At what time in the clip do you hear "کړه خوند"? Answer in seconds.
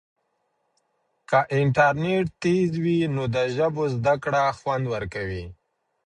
4.23-4.85